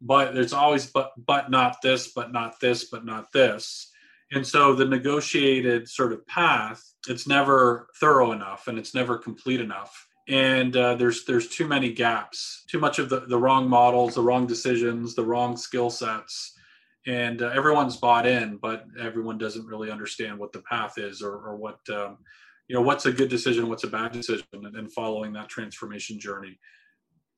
but 0.00 0.34
there's 0.34 0.52
always 0.52 0.86
but 0.86 1.12
but 1.26 1.50
not 1.50 1.80
this 1.82 2.12
but 2.12 2.32
not 2.32 2.60
this 2.60 2.84
but 2.84 3.04
not 3.04 3.32
this 3.32 3.90
and 4.32 4.46
so 4.46 4.74
the 4.74 4.84
negotiated 4.84 5.88
sort 5.88 6.12
of 6.12 6.26
path 6.26 6.82
it's 7.08 7.26
never 7.26 7.88
thorough 8.00 8.32
enough 8.32 8.68
and 8.68 8.78
it's 8.78 8.94
never 8.94 9.18
complete 9.18 9.60
enough 9.60 10.06
and 10.28 10.76
uh, 10.76 10.94
there's 10.94 11.24
there's 11.24 11.48
too 11.48 11.66
many 11.66 11.92
gaps 11.92 12.64
too 12.68 12.78
much 12.78 12.98
of 12.98 13.08
the, 13.08 13.20
the 13.20 13.38
wrong 13.38 13.68
models 13.68 14.14
the 14.14 14.22
wrong 14.22 14.46
decisions 14.46 15.14
the 15.14 15.24
wrong 15.24 15.56
skill 15.56 15.90
sets 15.90 16.57
and 17.06 17.42
uh, 17.42 17.48
everyone's 17.54 17.96
bought 17.96 18.26
in 18.26 18.56
but 18.56 18.84
everyone 19.00 19.38
doesn't 19.38 19.66
really 19.66 19.90
understand 19.90 20.38
what 20.38 20.52
the 20.52 20.62
path 20.62 20.98
is 20.98 21.22
or, 21.22 21.32
or 21.32 21.56
what 21.56 21.78
um, 21.90 22.18
you 22.68 22.74
know 22.74 22.82
what's 22.82 23.06
a 23.06 23.12
good 23.12 23.28
decision 23.28 23.68
what's 23.68 23.84
a 23.84 23.88
bad 23.88 24.12
decision 24.12 24.46
and, 24.52 24.76
and 24.76 24.92
following 24.92 25.32
that 25.32 25.48
transformation 25.48 26.18
journey 26.18 26.58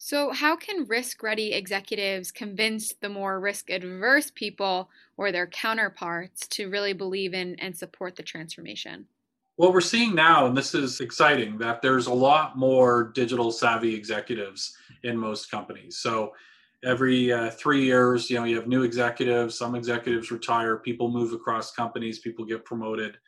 So, 0.03 0.31
how 0.33 0.57
can 0.57 0.87
risk 0.89 1.23
ready 1.23 1.53
executives 1.53 2.33
convince 2.33 2.95
the 2.95 3.11
more 3.11 3.39
risk 3.39 3.69
adverse 3.69 4.31
people 4.31 4.89
or 5.19 5.31
their 5.31 5.47
counterparts 5.47 6.49
to 6.49 6.71
really 6.71 6.95
believe 6.95 7.35
in 7.35 7.55
and 7.61 7.77
support 7.77 8.17
the 8.17 8.23
transformation? 8.23 9.09
What 9.57 9.75
we're 9.75 9.83
seeing 9.83 10.15
now, 10.15 10.47
and 10.47 10.57
this 10.57 10.75
is 10.75 11.01
exciting, 11.01 11.59
that 11.59 11.83
there's 11.83 12.07
a 12.07 12.15
lot 12.15 12.57
more 12.57 13.13
digital 13.15 13.53
savvy 13.53 13.95
executives 13.95 14.75
in 15.03 15.19
most 15.19 15.51
companies. 15.51 15.99
So, 15.99 16.33
every 16.85 17.33
uh, 17.33 17.51
three 17.51 17.85
years, 17.85 18.31
you 18.31 18.37
know, 18.37 18.45
you 18.45 18.57
have 18.57 18.67
new 18.67 18.83
executives, 18.83 19.59
some 19.59 19.75
executives 19.75 20.31
retire, 20.31 20.79
people 20.79 21.11
move 21.11 21.33
across 21.33 21.73
companies, 21.73 22.21
people 22.21 22.45
get 22.45 22.65
promoted. 22.65 23.19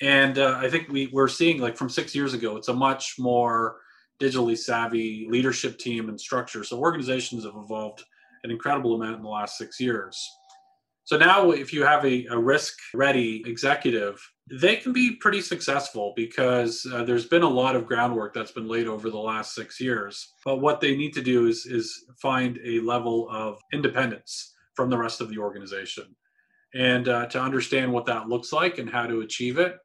And 0.00 0.38
uh, 0.38 0.58
I 0.60 0.68
think 0.68 0.88
we, 0.88 1.08
we're 1.12 1.28
seeing, 1.28 1.58
like 1.58 1.76
from 1.76 1.88
six 1.88 2.14
years 2.14 2.34
ago, 2.34 2.56
it's 2.56 2.68
a 2.68 2.74
much 2.74 3.14
more 3.18 3.78
digitally 4.20 4.58
savvy 4.58 5.26
leadership 5.30 5.78
team 5.78 6.08
and 6.08 6.20
structure. 6.20 6.64
So 6.64 6.78
organizations 6.78 7.44
have 7.44 7.54
evolved 7.56 8.04
an 8.44 8.50
incredible 8.50 8.94
amount 8.94 9.16
in 9.16 9.22
the 9.22 9.28
last 9.28 9.56
six 9.56 9.80
years. 9.80 10.28
So 11.06 11.16
now, 11.16 11.52
if 11.52 11.72
you 11.72 11.84
have 11.84 12.04
a, 12.04 12.26
a 12.30 12.36
risk 12.36 12.78
ready 12.92 13.40
executive, 13.46 14.20
they 14.50 14.74
can 14.74 14.92
be 14.92 15.12
pretty 15.12 15.40
successful 15.40 16.12
because 16.16 16.84
uh, 16.92 17.04
there's 17.04 17.26
been 17.26 17.44
a 17.44 17.48
lot 17.48 17.76
of 17.76 17.86
groundwork 17.86 18.34
that's 18.34 18.50
been 18.50 18.66
laid 18.66 18.88
over 18.88 19.08
the 19.08 19.16
last 19.16 19.54
six 19.54 19.80
years. 19.80 20.32
But 20.44 20.56
what 20.56 20.80
they 20.80 20.96
need 20.96 21.12
to 21.12 21.22
do 21.22 21.46
is, 21.46 21.64
is 21.64 22.06
find 22.20 22.58
a 22.64 22.80
level 22.80 23.28
of 23.30 23.60
independence 23.72 24.52
from 24.74 24.90
the 24.90 24.98
rest 24.98 25.20
of 25.20 25.28
the 25.30 25.38
organization. 25.38 26.06
And 26.74 27.08
uh, 27.08 27.26
to 27.26 27.40
understand 27.40 27.92
what 27.92 28.06
that 28.06 28.28
looks 28.28 28.52
like 28.52 28.78
and 28.78 28.90
how 28.90 29.06
to 29.06 29.20
achieve 29.20 29.58
it. 29.58 29.76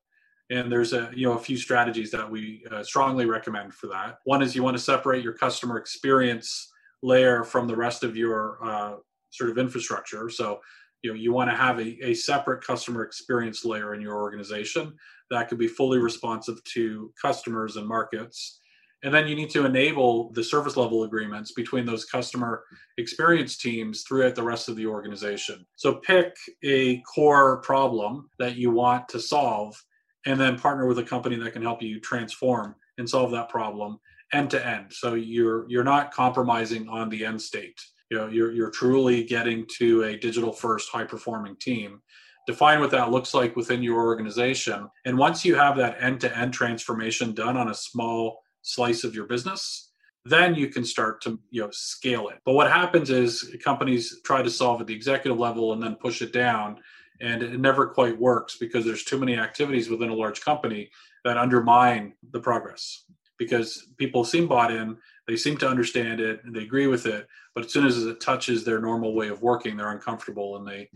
And 0.49 0.71
there's 0.71 0.91
a 0.91 1.11
you 1.13 1.27
know 1.27 1.33
a 1.33 1.39
few 1.39 1.55
strategies 1.55 2.09
that 2.11 2.29
we 2.29 2.65
uh, 2.71 2.81
strongly 2.81 3.27
recommend 3.27 3.75
for 3.75 3.85
that. 3.87 4.17
One 4.23 4.41
is 4.41 4.55
you 4.55 4.63
want 4.63 4.75
to 4.75 4.83
separate 4.83 5.23
your 5.23 5.33
customer 5.33 5.77
experience 5.77 6.67
layer 7.03 7.43
from 7.43 7.67
the 7.67 7.75
rest 7.75 8.03
of 8.03 8.17
your 8.17 8.57
uh, 8.65 8.95
sort 9.29 9.51
of 9.51 9.57
infrastructure. 9.57 10.29
So 10.29 10.59
you 11.01 11.11
know 11.11 11.19
you 11.19 11.31
want 11.33 11.49
to 11.49 11.55
have 11.55 11.79
a, 11.79 11.97
a 12.05 12.13
separate 12.13 12.63
customer 12.63 13.03
experience 13.03 13.65
layer 13.65 13.93
in 13.93 14.01
your 14.01 14.15
organization 14.15 14.93
that 15.29 15.47
could 15.47 15.57
be 15.57 15.67
fully 15.67 15.97
responsive 15.97 16.63
to 16.65 17.11
customers 17.19 17.77
and 17.77 17.87
markets. 17.87 18.59
And 19.03 19.11
then 19.11 19.27
you 19.27 19.35
need 19.35 19.49
to 19.51 19.65
enable 19.65 20.31
the 20.33 20.43
service 20.43 20.77
level 20.77 21.03
agreements 21.03 21.53
between 21.53 21.87
those 21.87 22.05
customer 22.05 22.63
experience 22.99 23.57
teams 23.57 24.03
throughout 24.03 24.35
the 24.35 24.43
rest 24.43 24.69
of 24.69 24.75
the 24.75 24.85
organization. 24.85 25.65
So 25.75 25.95
pick 25.95 26.35
a 26.63 27.01
core 27.01 27.61
problem 27.61 28.29
that 28.37 28.57
you 28.57 28.69
want 28.69 29.09
to 29.09 29.19
solve 29.19 29.81
and 30.27 30.39
then 30.39 30.59
partner 30.59 30.85
with 30.85 30.99
a 30.99 31.03
company 31.03 31.35
that 31.37 31.53
can 31.53 31.63
help 31.63 31.81
you 31.81 31.99
transform 31.99 32.75
and 32.99 33.09
solve 33.09 33.31
that 33.31 33.49
problem 33.49 33.99
end 34.33 34.51
to 34.51 34.65
end. 34.65 34.93
So 34.93 35.15
you're 35.15 35.67
you're 35.67 35.83
not 35.83 36.13
compromising 36.13 36.87
on 36.87 37.09
the 37.09 37.25
end 37.25 37.41
state 37.41 37.81
you 38.11 38.17
know 38.17 38.27
you're 38.27 38.51
you're 38.51 38.69
truly 38.69 39.23
getting 39.23 39.65
to 39.77 40.03
a 40.03 40.17
digital 40.17 40.51
first 40.51 40.89
high 40.91 41.05
performing 41.05 41.55
team. 41.55 42.01
Define 42.45 42.79
what 42.79 42.91
that 42.91 43.11
looks 43.11 43.33
like 43.33 43.55
within 43.55 43.81
your 43.81 44.01
organization. 44.01 44.89
And 45.05 45.17
once 45.17 45.45
you 45.45 45.55
have 45.55 45.77
that 45.77 46.01
end 46.01 46.19
to 46.21 46.37
end 46.37 46.53
transformation 46.53 47.33
done 47.33 47.55
on 47.55 47.69
a 47.69 47.73
small 47.73 48.43
slice 48.63 49.03
of 49.03 49.15
your 49.15 49.25
business 49.25 49.91
then 50.25 50.53
you 50.53 50.67
can 50.67 50.85
start 50.85 51.21
to 51.21 51.39
you 51.49 51.61
know 51.61 51.69
scale 51.71 52.29
it. 52.29 52.39
But 52.45 52.53
what 52.53 52.69
happens 52.69 53.09
is 53.09 53.55
companies 53.63 54.21
try 54.23 54.41
to 54.41 54.49
solve 54.49 54.81
at 54.81 54.87
the 54.87 54.93
executive 54.93 55.39
level 55.39 55.73
and 55.73 55.81
then 55.81 55.95
push 55.95 56.21
it 56.21 56.31
down 56.31 56.79
and 57.21 57.41
it 57.41 57.59
never 57.59 57.87
quite 57.87 58.19
works 58.19 58.57
because 58.57 58.85
there's 58.85 59.03
too 59.03 59.17
many 59.17 59.35
activities 59.35 59.89
within 59.89 60.09
a 60.09 60.15
large 60.15 60.41
company 60.41 60.89
that 61.23 61.37
undermine 61.37 62.13
the 62.31 62.39
progress. 62.39 63.05
Because 63.39 63.87
people 63.97 64.23
seem 64.23 64.47
bought 64.47 64.71
in 64.71 64.97
they 65.27 65.35
seem 65.35 65.57
to 65.57 65.67
understand 65.67 66.19
it 66.19 66.41
and 66.43 66.55
they 66.55 66.61
agree 66.61 66.87
with 66.87 67.05
it 67.05 67.27
but 67.55 67.65
as 67.65 67.73
soon 67.73 67.85
as 67.85 68.05
it 68.05 68.19
touches 68.19 68.63
their 68.63 68.79
normal 68.79 69.13
way 69.13 69.29
of 69.29 69.41
working 69.41 69.77
they're 69.77 69.91
uncomfortable 69.91 70.57
and 70.57 70.67
they 70.67 70.89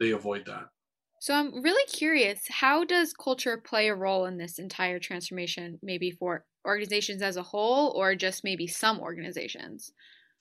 they 0.00 0.10
avoid 0.10 0.44
that 0.46 0.66
so 1.20 1.34
i'm 1.34 1.62
really 1.62 1.84
curious 1.86 2.40
how 2.48 2.84
does 2.84 3.12
culture 3.12 3.58
play 3.58 3.88
a 3.88 3.94
role 3.94 4.26
in 4.26 4.36
this 4.36 4.58
entire 4.58 4.98
transformation 4.98 5.78
maybe 5.82 6.10
for 6.10 6.44
organizations 6.66 7.22
as 7.22 7.36
a 7.36 7.42
whole 7.42 7.92
or 7.96 8.14
just 8.14 8.44
maybe 8.44 8.66
some 8.66 9.00
organizations 9.00 9.92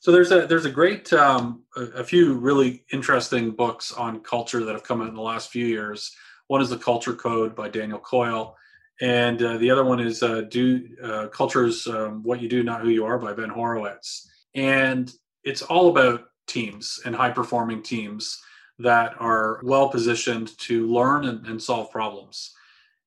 so 0.01 0.12
there's 0.12 0.32
a 0.32 0.48
there's 0.48 0.66
a 0.66 0.72
great 0.72 1.13
um, 1.13 1.62
a, 1.75 1.82
a, 1.82 2.04
few 2.04 2.34
really 2.34 2.84
interesting 2.92 3.51
books 3.51 3.92
on 3.92 4.22
culture 4.22 4.66
that 4.66 4.72
have 4.74 4.84
come 4.84 5.00
out 5.00 5.10
in 5.10 5.13
the 5.13 5.22
last 5.22 5.51
few 5.51 5.68
years. 5.68 6.12
One 6.48 6.60
is 6.60 6.72
the 6.72 6.78
Culture 6.78 7.13
Code 7.13 7.56
by 7.56 7.70
Daniel 7.70 8.00
Coyle, 8.00 8.58
and 9.00 9.42
uh, 9.44 9.58
the 9.58 9.70
other 9.70 9.86
one 9.86 10.00
is 10.00 10.24
uh, 10.24 10.42
Do 10.50 10.88
uh, 11.04 11.28
Culture's 11.28 11.86
um, 11.86 12.24
What 12.24 12.42
You 12.42 12.50
Do, 12.50 12.63
Not 12.63 12.82
Who 12.82 12.90
You 12.90 13.06
Are 13.06 13.20
by 13.20 13.34
Ben 13.34 13.50
Horowitz. 13.50 14.28
And 14.56 15.13
it's 15.43 15.62
all 15.62 15.89
about 15.89 16.25
teams 16.48 17.00
and 17.05 17.15
high 17.15 17.31
performing 17.31 17.81
teams 17.81 18.41
that 18.79 19.13
are 19.19 19.60
well 19.63 19.89
positioned 19.89 20.57
to 20.57 20.88
learn 20.88 21.25
and, 21.25 21.45
and 21.45 21.62
solve 21.62 21.91
problems. 21.91 22.53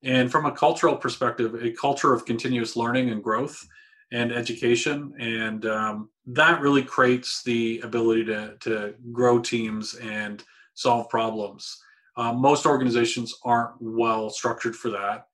And 0.03 0.31
from 0.31 0.47
a 0.47 0.53
cultural 0.53 0.97
perspective, 0.97 1.55
a 1.63 1.73
culture 1.73 2.13
of 2.13 2.27
continuous 2.27 2.77
learning 2.77 3.11
and 3.11 3.23
growth 3.23 3.67
and 4.13 4.33
education 4.33 5.13
and 5.19 5.67
um, 5.67 6.09
that 6.27 6.61
really 6.61 6.83
creates 6.83 7.43
the 7.43 7.81
ability 7.81 8.25
to, 8.25 8.57
to 8.61 8.95
grow 9.13 9.39
teams 9.41 9.95
and 9.95 10.45
solve 10.75 11.09
problems 11.09 11.83
um, 12.17 12.41
most 12.41 12.65
organizations 12.65 13.35
aren't 13.45 13.73
well 13.81 14.31
structured 14.31 14.77
for 14.77 14.91
that 14.91 15.27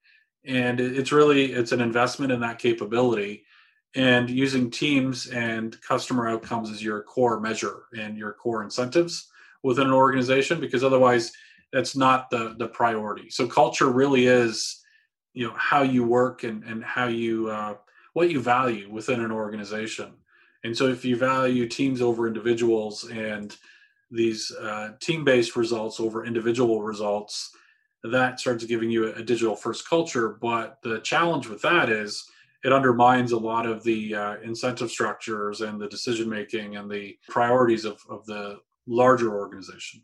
and 0.45 0.80
it's 0.80 1.12
really 1.12 1.52
it's 1.52 1.73
an 1.73 1.80
investment 1.80 2.33
in 2.33 2.40
that 2.40 2.59
capability 2.59 3.45
and 3.97 4.30
using 4.30 4.70
teams 4.70 5.26
and 5.28 5.80
customer 5.82 6.28
outcomes 6.28 6.70
as 6.70 6.82
your 6.82 7.02
core 7.02 7.40
measure 7.40 7.82
and 7.99 8.16
your 8.16 8.32
core 8.32 8.62
incentives 8.62 9.28
within 9.62 9.87
an 9.87 9.92
organization 9.92 10.61
because 10.61 10.85
otherwise 10.85 11.32
that's 11.73 11.97
not 11.97 12.30
the 12.30 12.54
the 12.59 12.68
priority 12.68 13.28
so 13.30 13.47
culture 13.47 13.90
really 13.90 14.26
is 14.26 14.80
you 15.35 15.47
know 15.47 15.54
how 15.56 15.82
you 15.82 16.04
work 16.04 16.44
and 16.44 16.62
and 16.64 16.85
how 16.85 17.06
you 17.06 17.49
uh, 17.49 17.75
what 18.12 18.30
you 18.30 18.40
value 18.40 18.90
within 18.90 19.20
an 19.20 19.30
organization. 19.30 20.12
And 20.64 20.76
so 20.76 20.88
if 20.88 21.04
you 21.04 21.16
value 21.16 21.68
teams 21.68 22.02
over 22.02 22.26
individuals 22.26 23.09
and 23.09 23.56
these 24.11 24.52
uh, 24.61 24.90
team-based 25.00 25.56
results 25.56 26.00
over 26.00 26.25
individual 26.25 26.82
results, 26.82 27.50
that 28.02 28.40
starts 28.40 28.64
giving 28.64 28.90
you 28.90 29.12
a, 29.12 29.23
digital 29.23 29.54
first 29.54 29.88
culture. 29.88 30.30
But 30.40 30.78
the 30.82 31.00
challenge 31.00 31.47
with 31.47 31.62
that 31.62 31.88
is 31.88 32.28
it 32.64 32.73
undermines 32.73 33.33
a 33.33 33.38
lot 33.38 33.67
of 33.67 33.83
the 33.85 34.14
uh, 34.14 34.37
incentive 34.43 34.90
structures 34.90 35.61
and 35.61 35.81
the 35.81 35.88
decision 35.88 36.29
making 36.29 36.76
and 36.76 36.90
the 36.90 37.17
priorities 37.29 37.85
of, 37.85 38.00
of 38.09 38.25
the 38.26 38.59
larger 38.87 39.35
organization. 39.38 40.02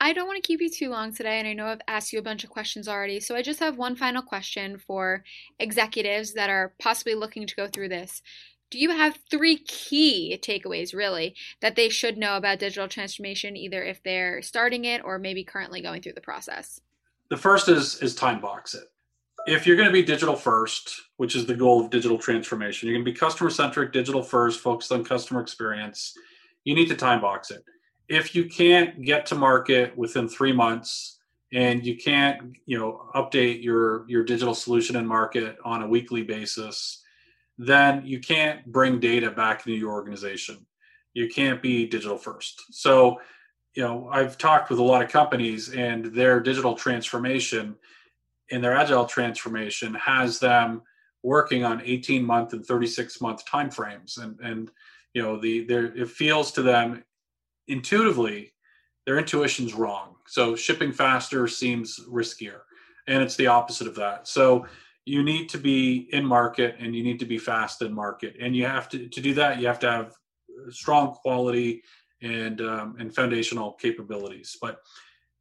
I 0.00 0.12
don't 0.12 0.26
want 0.26 0.42
to 0.42 0.46
keep 0.46 0.60
you 0.60 0.70
too 0.70 0.90
long 0.90 1.12
today, 1.12 1.40
and 1.40 1.48
I 1.48 1.54
know 1.54 1.66
I've 1.66 1.80
asked 1.88 2.12
you 2.12 2.20
a 2.20 2.22
bunch 2.22 2.44
of 2.44 2.50
questions 2.50 2.86
already. 2.86 3.18
So 3.18 3.34
I 3.34 3.42
just 3.42 3.58
have 3.58 3.78
one 3.78 3.96
final 3.96 4.22
question 4.22 4.78
for 4.78 5.24
executives 5.58 6.34
that 6.34 6.50
are 6.50 6.74
possibly 6.78 7.14
looking 7.14 7.46
to 7.46 7.56
go 7.56 7.66
through 7.66 7.88
this. 7.88 8.22
Do 8.70 8.78
you 8.78 8.90
have 8.90 9.18
three 9.30 9.56
key 9.56 10.38
takeaways, 10.40 10.94
really, 10.94 11.34
that 11.62 11.74
they 11.74 11.88
should 11.88 12.16
know 12.16 12.36
about 12.36 12.60
digital 12.60 12.86
transformation, 12.86 13.56
either 13.56 13.82
if 13.82 14.02
they're 14.02 14.40
starting 14.42 14.84
it 14.84 15.02
or 15.02 15.18
maybe 15.18 15.42
currently 15.42 15.80
going 15.80 16.02
through 16.02 16.12
the 16.12 16.20
process? 16.20 16.80
The 17.30 17.36
first 17.36 17.68
is 17.68 18.00
is 18.02 18.14
time 18.14 18.40
box 18.40 18.74
it. 18.74 18.84
If 19.48 19.66
you're 19.66 19.76
going 19.76 19.88
to 19.88 19.92
be 19.92 20.02
digital 20.02 20.36
first, 20.36 21.02
which 21.16 21.34
is 21.34 21.46
the 21.46 21.54
goal 21.54 21.84
of 21.84 21.90
digital 21.90 22.18
transformation, 22.18 22.86
you're 22.86 22.96
going 22.96 23.04
to 23.04 23.10
be 23.10 23.18
customer 23.18 23.50
centric, 23.50 23.92
digital 23.92 24.22
first, 24.22 24.60
focused 24.60 24.92
on 24.92 25.04
customer 25.04 25.40
experience. 25.40 26.12
You 26.64 26.74
need 26.74 26.88
to 26.88 26.96
time 26.96 27.20
box 27.20 27.50
it 27.50 27.64
if 28.08 28.34
you 28.34 28.46
can't 28.46 29.02
get 29.02 29.26
to 29.26 29.34
market 29.34 29.96
within 29.96 30.28
three 30.28 30.52
months 30.52 31.18
and 31.52 31.84
you 31.84 31.96
can't 31.96 32.56
you 32.66 32.78
know 32.78 33.02
update 33.14 33.62
your 33.62 34.08
your 34.08 34.24
digital 34.24 34.54
solution 34.54 34.96
and 34.96 35.06
market 35.06 35.56
on 35.64 35.82
a 35.82 35.88
weekly 35.88 36.22
basis 36.22 37.02
then 37.58 38.04
you 38.04 38.20
can't 38.20 38.64
bring 38.70 39.00
data 39.00 39.30
back 39.30 39.66
into 39.66 39.78
your 39.78 39.92
organization 39.92 40.66
you 41.14 41.28
can't 41.28 41.62
be 41.62 41.86
digital 41.86 42.18
first 42.18 42.62
so 42.70 43.18
you 43.74 43.82
know 43.82 44.08
i've 44.10 44.36
talked 44.38 44.70
with 44.70 44.78
a 44.78 44.82
lot 44.82 45.02
of 45.02 45.10
companies 45.10 45.72
and 45.74 46.06
their 46.06 46.40
digital 46.40 46.74
transformation 46.74 47.76
and 48.50 48.62
their 48.62 48.76
agile 48.76 49.04
transformation 49.04 49.94
has 49.94 50.38
them 50.38 50.82
working 51.22 51.64
on 51.64 51.82
18 51.84 52.24
month 52.24 52.52
and 52.52 52.64
36 52.64 53.20
month 53.20 53.44
timeframes 53.44 54.22
and 54.22 54.38
and 54.40 54.70
you 55.14 55.22
know 55.22 55.38
the 55.38 55.64
there 55.64 55.86
it 55.96 56.08
feels 56.08 56.52
to 56.52 56.62
them 56.62 57.02
intuitively 57.66 58.52
their 59.08 59.16
intuition's 59.16 59.72
wrong. 59.72 60.16
So 60.26 60.54
shipping 60.54 60.92
faster 60.92 61.48
seems 61.48 61.98
riskier, 62.10 62.60
and 63.06 63.22
it's 63.22 63.36
the 63.36 63.46
opposite 63.46 63.86
of 63.86 63.94
that. 63.94 64.28
So 64.28 64.66
you 65.06 65.22
need 65.22 65.48
to 65.48 65.56
be 65.56 66.10
in 66.12 66.26
market 66.26 66.76
and 66.78 66.94
you 66.94 67.02
need 67.02 67.18
to 67.20 67.24
be 67.24 67.38
fast 67.38 67.80
in 67.80 67.90
market, 67.90 68.36
and 68.38 68.54
you 68.54 68.66
have 68.66 68.86
to 68.90 69.08
to 69.08 69.20
do 69.22 69.32
that. 69.32 69.60
You 69.60 69.66
have 69.66 69.78
to 69.78 69.90
have 69.90 70.14
strong 70.68 71.14
quality 71.14 71.82
and 72.20 72.60
um, 72.60 72.96
and 72.98 73.14
foundational 73.14 73.72
capabilities, 73.72 74.58
but 74.60 74.80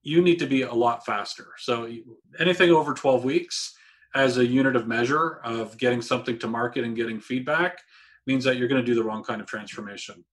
you 0.08 0.22
need 0.22 0.40
to 0.40 0.48
be 0.48 0.62
a 0.62 0.74
lot 0.74 1.06
faster. 1.06 1.48
So 1.58 1.92
anything 2.40 2.72
over 2.72 2.94
12 2.94 3.26
weeks 3.26 3.76
as 4.16 4.38
a 4.38 4.46
unit 4.46 4.78
of 4.78 4.88
measure 4.88 5.42
of 5.44 5.78
getting 5.78 6.02
something 6.02 6.40
to 6.40 6.48
market 6.48 6.86
and 6.86 6.96
getting 6.96 7.20
feedback 7.20 7.82
means 8.26 8.46
that 8.46 8.56
you're 8.56 8.70
going 8.70 8.82
to 8.82 8.86
do 8.86 8.96
the 8.96 9.04
wrong 9.04 9.22
kind 9.22 9.42
of 9.42 9.48
transformation. 9.48 10.24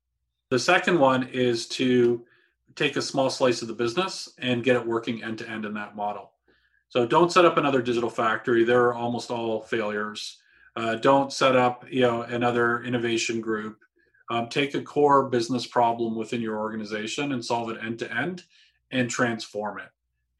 The 0.51 0.61
second 0.61 1.01
one 1.01 1.25
is 1.25 1.67
to 1.71 2.25
take 2.77 2.97
a 2.97 3.03
small 3.03 3.29
slice 3.29 3.63
of 3.63 3.69
the 3.69 3.75
business 3.75 4.29
and 4.39 4.63
get 4.63 4.77
it 4.77 4.87
working 4.87 5.25
end 5.25 5.39
to 5.39 5.51
end 5.51 5.65
in 5.65 5.75
that 5.75 5.97
model. 5.97 6.31
So 6.89 7.05
don't 7.05 7.33
set 7.33 7.45
up 7.45 7.57
another 7.57 7.83
digital 7.83 8.11
factory. 8.11 8.63
They're 8.63 8.95
almost 8.95 9.33
all 9.33 9.63
failures. 9.63 10.39
Uh, 10.77 10.95
don't 10.95 11.33
set 11.33 11.57
up 11.57 11.85
you 11.91 12.03
know 12.03 12.23
another 12.23 12.85
innovation 12.85 13.41
group. 13.41 13.79
Um, 14.31 14.49
take 14.49 14.75
a 14.75 14.83
core 14.83 15.29
business 15.29 15.67
problem 15.67 16.15
within 16.15 16.41
your 16.41 16.59
organization 16.59 17.33
and 17.33 17.45
solve 17.45 17.71
it 17.71 17.79
end 17.83 17.99
to 17.99 18.17
end 18.17 18.45
and 18.91 19.11
transform 19.11 19.79
it 19.79 19.89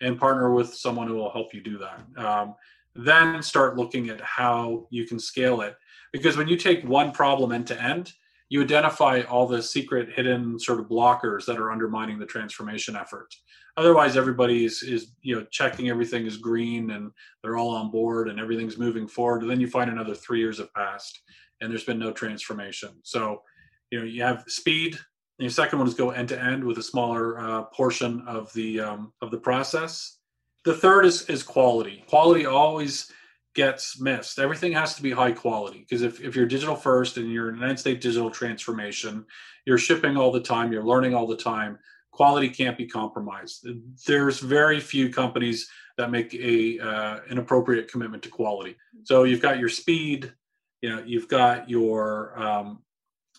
and 0.01 0.19
partner 0.19 0.53
with 0.53 0.75
someone 0.75 1.09
who 1.09 1.15
will 1.15 1.31
help 1.31 1.55
you 1.55 1.63
do 1.63 1.79
that. 1.79 2.25
Um, 2.25 2.55
then 2.95 3.43
start 3.43 3.77
looking 3.77 4.09
at 4.09 4.21
how 4.21 4.87
you 4.91 5.07
can 5.07 5.19
scale 5.19 5.61
it. 5.63 5.77
Because 6.13 6.37
when 6.37 6.49
you 6.49 6.57
take 6.57 6.85
one 6.85 7.11
problem 7.11 7.53
end 7.53 7.67
to 7.69 7.83
end, 7.83 8.13
you 8.49 8.63
identify 8.63 9.23
all 9.23 9.47
the 9.47 9.63
secret 9.63 10.11
hidden 10.13 10.59
sort 10.59 10.79
of 10.79 10.87
blockers 10.87 11.45
that 11.47 11.59
are 11.59 11.73
undermining 11.73 12.19
the 12.19 12.27
transformation 12.27 12.95
effort. 12.95 13.35
Otherwise, 13.77 14.17
everybody 14.17 14.65
is, 14.65 14.83
is 14.83 15.13
you 15.23 15.35
know 15.35 15.45
checking 15.51 15.89
everything 15.89 16.27
is 16.27 16.37
green 16.37 16.91
and 16.91 17.11
they're 17.43 17.57
all 17.57 17.71
on 17.71 17.91
board 17.91 18.29
and 18.29 18.39
everything's 18.39 18.79
moving 18.79 19.09
forward. 19.09 19.43
And 19.43 19.51
then 19.51 19.61
you 19.61 19.67
find 19.67 19.91
another 19.91 20.15
three 20.15 20.39
years 20.39 20.59
have 20.59 20.73
passed 20.75 21.21
and 21.61 21.71
there's 21.71 21.85
been 21.85 21.99
no 21.99 22.13
transformation. 22.13 22.91
So, 23.03 23.43
you 23.91 23.99
know, 23.99 24.05
you 24.05 24.23
have 24.23 24.45
speed. 24.47 24.99
The 25.39 25.49
second 25.49 25.81
one 25.81 25.89
is 25.89 25.95
go 25.95 26.11
end 26.11 26.29
to 26.29 26.41
end 26.41 26.63
with 26.63 26.79
a 26.79 26.83
smaller 26.83 27.39
uh, 27.39 27.63
portion 27.65 28.23
of 28.27 28.53
the 28.53 28.81
um, 28.81 29.13
of 29.21 29.31
the 29.31 29.39
process. 29.39 30.19
The 30.65 30.75
third 30.75 31.05
is 31.05 31.29
is 31.29 31.43
quality. 31.43 32.05
Quality 32.09 32.47
always 32.47 33.11
gets 33.55 34.01
missed. 34.01 34.39
Everything 34.39 34.73
has 34.73 34.95
to 34.95 35.03
be 35.03 35.11
high 35.11 35.33
quality 35.33 35.81
because 35.81 36.03
if, 36.03 36.21
if 36.21 36.35
you're 36.35 36.47
digital 36.47 36.75
first 36.75 37.17
and 37.17 37.31
you're 37.33 37.51
in 37.51 37.63
an 37.63 37.69
end 37.69 37.79
state 37.79 38.01
digital 38.01 38.31
transformation, 38.31 39.25
you're 39.65 39.79
shipping 39.79 40.17
all 40.17 40.33
the 40.33 40.41
time, 40.41 40.73
you're 40.73 40.85
learning 40.85 41.15
all 41.15 41.27
the 41.27 41.37
time, 41.37 41.79
quality 42.11 42.49
can't 42.49 42.77
be 42.77 42.87
compromised. 42.87 43.67
There's 44.07 44.41
very 44.41 44.81
few 44.81 45.09
companies 45.09 45.69
that 45.97 46.11
make 46.11 46.35
a 46.35 46.79
uh, 46.79 47.21
an 47.29 47.39
appropriate 47.39 47.91
commitment 47.91 48.23
to 48.25 48.29
quality. 48.29 48.77
So 49.05 49.25
you've 49.25 49.43
got 49.43 49.59
your 49.59 49.69
speed, 49.69 50.33
you 50.81 50.91
know, 50.91 51.03
you've 51.05 51.29
got 51.29 51.69
your 51.69 52.39
um, 52.41 52.83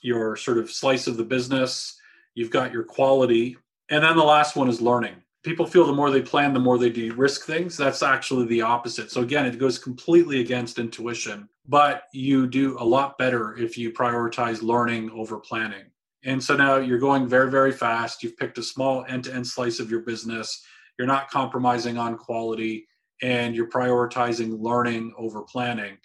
your 0.05 0.35
sort 0.35 0.57
of 0.57 0.71
slice 0.71 1.07
of 1.07 1.17
the 1.17 1.23
business, 1.23 1.99
you've 2.35 2.51
got 2.51 2.71
your 2.71 2.83
quality, 2.83 3.57
and 3.89 4.03
then 4.03 4.15
the 4.15 4.23
last 4.23 4.55
one 4.55 4.69
is 4.69 4.81
learning 4.81 5.15
people 5.45 5.67
feel 5.67 5.85
the 5.85 5.93
more 5.93 6.09
they 6.09 6.23
plan, 6.23 6.53
the 6.53 6.59
more 6.59 6.79
they 6.79 6.89
de-risk 6.89 7.45
things. 7.45 7.77
That's 7.77 8.01
actually 8.01 8.47
the 8.47 8.63
opposite. 8.63 9.11
So 9.11 9.21
again, 9.21 9.45
it 9.45 9.59
goes 9.59 9.77
completely 9.77 10.41
against 10.41 10.79
intuition, 10.79 11.47
but 11.67 12.05
you 12.11 12.47
do 12.47 12.75
a 12.79 12.83
lot 12.83 13.19
better 13.19 13.55
if 13.55 13.77
you 13.77 13.91
prioritize 13.91 14.63
learning 14.63 15.11
over 15.11 15.37
planning. 15.37 15.85
And 16.23 16.43
so 16.43 16.57
now 16.57 16.77
you're 16.77 16.97
going 16.97 17.27
very, 17.27 17.51
very 17.51 17.71
fast. 17.71 18.23
You've 18.23 18.37
picked 18.37 18.57
a 18.57 18.63
small 18.63 19.05
end-to-end 19.07 19.45
slice 19.45 19.79
of 19.79 19.91
your 19.91 19.99
business. 19.99 20.65
You're 20.97 21.07
not 21.07 21.29
compromising 21.29 21.99
on 21.99 22.17
quality 22.17 22.87
and 23.21 23.55
you're 23.55 23.69
prioritizing 23.69 24.59
learning 24.59 25.13
over 25.15 25.43
planning. 25.43 25.97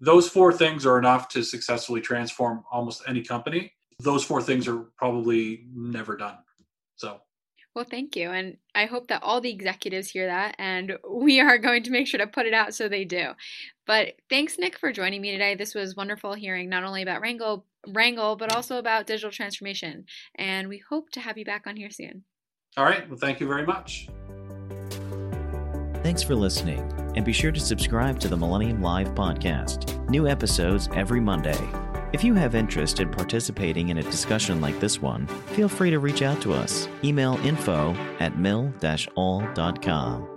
Those 0.00 0.28
four 0.28 0.52
things 0.52 0.86
are 0.86 0.98
enough 0.98 1.28
to 1.30 1.42
successfully 1.42 2.00
transform 2.00 2.64
almost 2.70 3.02
any 3.06 3.22
company. 3.22 3.72
Those 3.98 4.24
four 4.24 4.40
things 4.42 4.66
are 4.66 4.78
probably 4.96 5.66
never 5.74 6.16
done. 6.16 6.38
So 6.96 7.20
well, 7.74 7.86
thank 7.88 8.16
you. 8.16 8.30
And 8.30 8.56
I 8.74 8.86
hope 8.86 9.08
that 9.08 9.22
all 9.22 9.40
the 9.40 9.50
executives 9.50 10.10
hear 10.10 10.26
that, 10.26 10.56
and 10.58 10.98
we 11.08 11.40
are 11.40 11.56
going 11.56 11.84
to 11.84 11.90
make 11.90 12.08
sure 12.08 12.18
to 12.18 12.26
put 12.26 12.46
it 12.46 12.54
out 12.54 12.74
so 12.74 12.88
they 12.88 13.04
do. 13.04 13.28
But 13.86 14.14
thanks, 14.28 14.58
Nick, 14.58 14.76
for 14.78 14.92
joining 14.92 15.20
me 15.20 15.30
today. 15.30 15.54
This 15.54 15.74
was 15.74 15.94
wonderful 15.94 16.34
hearing 16.34 16.68
not 16.68 16.82
only 16.82 17.02
about 17.02 17.20
Rangle, 17.20 17.64
Rangle, 17.86 18.34
but 18.34 18.54
also 18.54 18.78
about 18.78 19.06
digital 19.06 19.30
transformation. 19.30 20.04
And 20.34 20.68
we 20.68 20.78
hope 20.78 21.10
to 21.10 21.20
have 21.20 21.38
you 21.38 21.44
back 21.44 21.66
on 21.66 21.76
here 21.76 21.90
soon. 21.90 22.24
All 22.76 22.84
right. 22.84 23.08
Well, 23.08 23.18
thank 23.18 23.40
you 23.40 23.46
very 23.46 23.66
much. 23.66 24.08
Thanks 26.10 26.24
for 26.24 26.34
listening, 26.34 26.80
and 27.14 27.24
be 27.24 27.32
sure 27.32 27.52
to 27.52 27.60
subscribe 27.60 28.18
to 28.18 28.26
the 28.26 28.36
Millennium 28.36 28.82
Live 28.82 29.10
podcast. 29.10 29.96
New 30.10 30.26
episodes 30.26 30.88
every 30.92 31.20
Monday. 31.20 31.56
If 32.12 32.24
you 32.24 32.34
have 32.34 32.56
interest 32.56 32.98
in 32.98 33.12
participating 33.12 33.90
in 33.90 33.98
a 33.98 34.02
discussion 34.02 34.60
like 34.60 34.80
this 34.80 35.00
one, 35.00 35.28
feel 35.54 35.68
free 35.68 35.90
to 35.90 36.00
reach 36.00 36.22
out 36.22 36.42
to 36.42 36.52
us. 36.52 36.88
Email 37.04 37.34
info 37.44 37.94
at 38.18 38.36
mill-all.com. 38.36 40.29